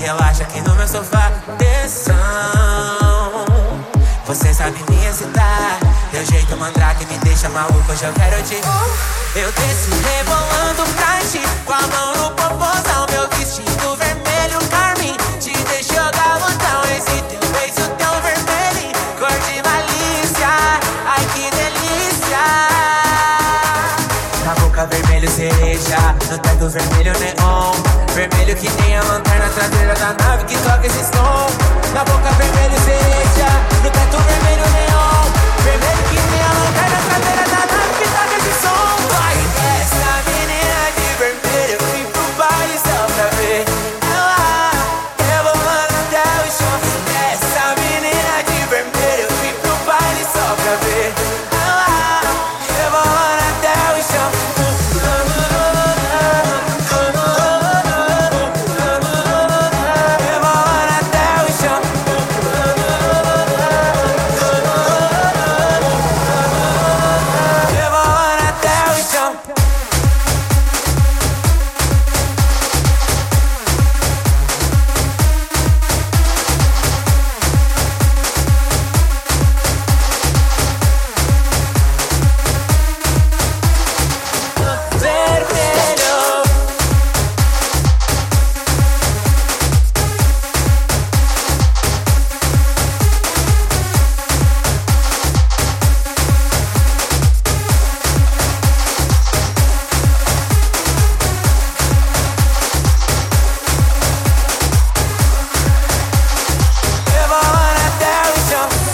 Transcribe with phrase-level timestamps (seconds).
[0.00, 1.30] relaxa aqui no meu sofá.
[1.48, 2.14] Atenção,
[4.26, 5.78] você sabe me excitar.
[6.10, 8.60] Teu jeito mandrake me deixa maluco, hoje eu quero te.
[9.36, 15.16] Eu desço rebolando pra ti, com a mão no popozão, meu vestido vermelho carmim.
[15.38, 20.48] Te deixo galudão, esse teu beijo tão vermelho, cor de malícia.
[21.06, 22.79] Ai que delícia!
[24.80, 27.74] Boca vermelho cereja, no teto vermelho neon.
[28.14, 31.92] Vermelho que nem a lanterna traseira da nave que toca esse som.
[31.92, 33.46] Na boca vermelho cereja,
[33.84, 34.29] no teto
[69.48, 69.69] America.